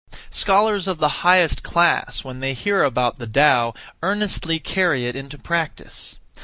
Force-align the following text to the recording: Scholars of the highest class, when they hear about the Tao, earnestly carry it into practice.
Scholars 0.31 0.87
of 0.87 0.97
the 0.97 1.21
highest 1.21 1.61
class, 1.61 2.23
when 2.23 2.39
they 2.39 2.55
hear 2.55 2.81
about 2.81 3.19
the 3.19 3.27
Tao, 3.27 3.75
earnestly 4.01 4.57
carry 4.59 5.05
it 5.05 5.15
into 5.15 5.37
practice. 5.37 6.15